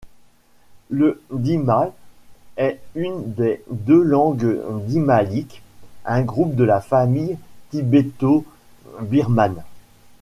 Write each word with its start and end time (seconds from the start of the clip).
Le 0.89 1.21
dhimal 1.31 1.91
est 2.57 2.79
une 2.95 3.33
des 3.35 3.63
deux 3.69 4.01
langues 4.01 4.59
dhimaliques, 4.87 5.61
un 6.05 6.23
groupe 6.23 6.55
de 6.55 6.63
la 6.63 6.81
famille 6.81 7.37
tibéto-birmane. 7.69 9.63